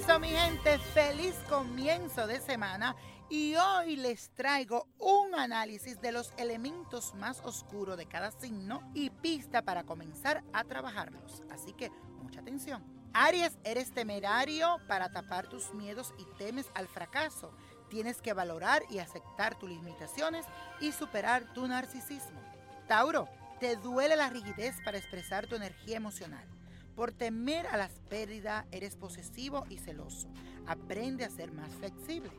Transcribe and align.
Eso, 0.00 0.18
mi 0.18 0.30
gente, 0.30 0.78
feliz 0.78 1.34
comienzo 1.46 2.26
de 2.26 2.40
semana 2.40 2.96
y 3.28 3.54
hoy 3.56 3.96
les 3.96 4.30
traigo 4.30 4.88
un 4.98 5.34
análisis 5.34 6.00
de 6.00 6.10
los 6.10 6.32
elementos 6.38 7.14
más 7.16 7.40
oscuros 7.44 7.98
de 7.98 8.06
cada 8.06 8.30
signo 8.30 8.80
y 8.94 9.10
pista 9.10 9.60
para 9.60 9.84
comenzar 9.84 10.42
a 10.54 10.64
trabajarlos. 10.64 11.42
Así 11.50 11.74
que 11.74 11.90
mucha 12.22 12.40
atención. 12.40 12.82
Aries, 13.12 13.58
eres 13.62 13.92
temerario 13.92 14.78
para 14.88 15.12
tapar 15.12 15.48
tus 15.48 15.74
miedos 15.74 16.14
y 16.16 16.24
temes 16.38 16.66
al 16.74 16.88
fracaso. 16.88 17.52
Tienes 17.90 18.22
que 18.22 18.32
valorar 18.32 18.82
y 18.88 19.00
aceptar 19.00 19.58
tus 19.58 19.68
limitaciones 19.68 20.46
y 20.80 20.92
superar 20.92 21.52
tu 21.52 21.68
narcisismo. 21.68 22.40
Tauro, 22.88 23.28
te 23.60 23.76
duele 23.76 24.16
la 24.16 24.30
rigidez 24.30 24.76
para 24.82 24.96
expresar 24.96 25.46
tu 25.46 25.56
energía 25.56 25.98
emocional. 25.98 26.48
Por 26.94 27.12
temer 27.12 27.66
a 27.68 27.76
las 27.76 27.92
pérdidas, 28.08 28.66
eres 28.72 28.96
posesivo 28.96 29.64
y 29.68 29.78
celoso. 29.78 30.28
Aprende 30.66 31.24
a 31.24 31.30
ser 31.30 31.52
más 31.52 31.72
flexible. 31.74 32.30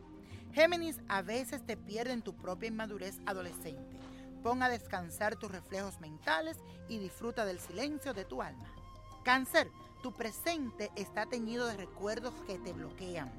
Géminis, 0.53 0.99
a 1.07 1.21
veces 1.21 1.65
te 1.65 1.77
pierden 1.77 2.21
tu 2.21 2.35
propia 2.35 2.67
inmadurez 2.67 3.19
adolescente. 3.25 3.97
Pon 4.43 4.61
a 4.63 4.69
descansar 4.69 5.35
tus 5.35 5.51
reflejos 5.51 5.99
mentales 5.99 6.57
y 6.89 6.99
disfruta 6.99 7.45
del 7.45 7.59
silencio 7.59 8.13
de 8.13 8.25
tu 8.25 8.41
alma. 8.41 8.73
Cáncer, 9.23 9.69
tu 10.01 10.13
presente 10.13 10.91
está 10.95 11.27
teñido 11.27 11.67
de 11.67 11.77
recuerdos 11.77 12.33
que 12.47 12.57
te 12.57 12.73
bloquean. 12.73 13.31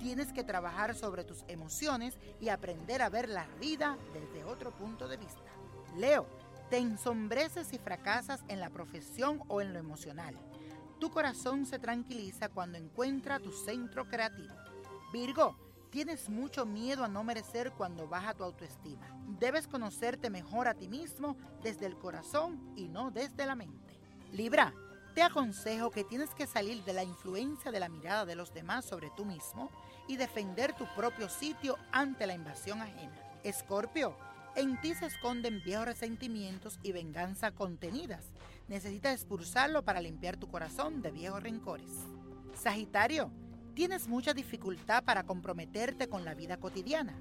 Tienes 0.00 0.32
que 0.32 0.42
trabajar 0.42 0.94
sobre 0.94 1.24
tus 1.24 1.44
emociones 1.46 2.18
y 2.40 2.48
aprender 2.48 3.00
a 3.00 3.10
ver 3.10 3.28
la 3.28 3.46
vida 3.60 3.96
desde 4.12 4.44
otro 4.44 4.72
punto 4.72 5.08
de 5.08 5.18
vista. 5.18 5.50
Leo, 5.96 6.26
te 6.68 6.78
ensombreces 6.78 7.72
y 7.72 7.78
fracasas 7.78 8.42
en 8.48 8.60
la 8.60 8.70
profesión 8.70 9.42
o 9.48 9.60
en 9.60 9.72
lo 9.72 9.78
emocional. 9.78 10.34
Tu 11.00 11.10
corazón 11.10 11.64
se 11.64 11.78
tranquiliza 11.78 12.50
cuando 12.50 12.76
encuentra 12.76 13.40
tu 13.40 13.50
centro 13.52 14.06
creativo. 14.06 14.54
Virgo, 15.14 15.56
tienes 15.88 16.28
mucho 16.28 16.66
miedo 16.66 17.04
a 17.04 17.08
no 17.08 17.24
merecer 17.24 17.72
cuando 17.72 18.06
baja 18.06 18.34
tu 18.34 18.44
autoestima. 18.44 19.08
Debes 19.38 19.66
conocerte 19.66 20.28
mejor 20.28 20.68
a 20.68 20.74
ti 20.74 20.88
mismo 20.88 21.38
desde 21.62 21.86
el 21.86 21.96
corazón 21.96 22.74
y 22.76 22.88
no 22.88 23.10
desde 23.10 23.46
la 23.46 23.54
mente. 23.54 23.98
Libra, 24.30 24.74
te 25.14 25.22
aconsejo 25.22 25.90
que 25.90 26.04
tienes 26.04 26.34
que 26.34 26.46
salir 26.46 26.84
de 26.84 26.92
la 26.92 27.02
influencia 27.02 27.72
de 27.72 27.80
la 27.80 27.88
mirada 27.88 28.26
de 28.26 28.36
los 28.36 28.52
demás 28.52 28.84
sobre 28.84 29.10
tú 29.16 29.24
mismo 29.24 29.70
y 30.06 30.18
defender 30.18 30.74
tu 30.74 30.84
propio 30.94 31.30
sitio 31.30 31.78
ante 31.92 32.26
la 32.26 32.34
invasión 32.34 32.82
ajena. 32.82 33.18
Escorpio, 33.42 34.14
en 34.56 34.80
ti 34.80 34.94
se 34.94 35.06
esconden 35.06 35.62
viejos 35.64 35.86
resentimientos 35.86 36.78
y 36.82 36.92
venganza 36.92 37.52
contenidas. 37.52 38.24
Necesitas 38.68 39.14
expulsarlo 39.14 39.84
para 39.84 40.00
limpiar 40.00 40.36
tu 40.36 40.48
corazón 40.48 41.02
de 41.02 41.10
viejos 41.10 41.42
rencores. 41.42 41.90
Sagitario, 42.54 43.30
tienes 43.74 44.08
mucha 44.08 44.34
dificultad 44.34 45.04
para 45.04 45.24
comprometerte 45.24 46.08
con 46.08 46.24
la 46.24 46.34
vida 46.34 46.58
cotidiana. 46.58 47.14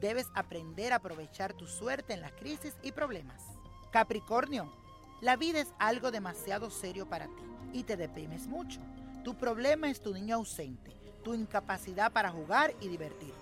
Debes 0.00 0.28
aprender 0.34 0.92
a 0.92 0.96
aprovechar 0.96 1.52
tu 1.52 1.66
suerte 1.66 2.14
en 2.14 2.20
las 2.20 2.32
crisis 2.32 2.74
y 2.82 2.92
problemas. 2.92 3.42
Capricornio, 3.90 4.72
la 5.20 5.36
vida 5.36 5.60
es 5.60 5.68
algo 5.78 6.10
demasiado 6.10 6.70
serio 6.70 7.08
para 7.08 7.26
ti 7.26 7.42
y 7.72 7.82
te 7.82 7.96
deprimes 7.96 8.46
mucho. 8.46 8.80
Tu 9.24 9.34
problema 9.36 9.90
es 9.90 10.00
tu 10.00 10.14
niño 10.14 10.36
ausente, 10.36 10.96
tu 11.22 11.34
incapacidad 11.34 12.12
para 12.12 12.30
jugar 12.30 12.74
y 12.80 12.88
divertirte. 12.88 13.34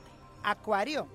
Acuario, 0.42 1.06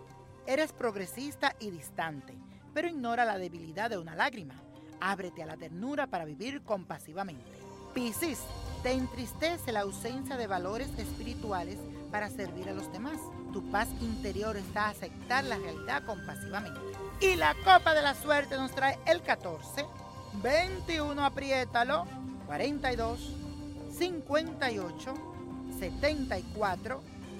Eres 0.46 0.74
progresista 0.74 1.56
y 1.60 1.70
distante, 1.70 2.38
pero 2.74 2.90
ignora 2.90 3.24
la 3.24 3.38
debilidad 3.38 3.90
de 3.90 3.98
una 3.98 4.14
lágrima. 4.14 4.62
Ábrete 5.00 5.42
a 5.42 5.46
la 5.46 5.56
ternura 5.56 6.08
para 6.08 6.26
vivir 6.26 6.64
compasivamente. 6.64 7.50
Piscis, 7.94 8.40
te 8.82 8.92
entristece 8.92 9.72
la 9.72 9.82
ausencia 9.82 10.36
de 10.36 10.48
valores 10.48 10.90
espirituales 10.98 11.78
para 12.12 12.30
servir 12.30 12.68
a 12.68 12.74
los 12.74 12.92
demás. 12.92 13.18
Tu 13.54 13.64
paz 13.72 13.88
interior 14.02 14.58
está 14.58 14.88
a 14.88 14.90
aceptar 14.90 15.46
la 15.46 15.58
realidad 15.58 16.04
compasivamente. 16.06 16.80
Y 17.22 17.36
la 17.36 17.56
copa 17.64 17.94
de 17.94 18.02
la 18.02 18.14
suerte 18.14 18.58
nos 18.58 18.72
trae 18.72 19.00
el 19.06 19.22
14, 19.22 19.86
21, 20.42 21.24
apriétalo, 21.24 22.06
42, 22.48 23.34
58, 23.98 25.14
74, 25.80 27.13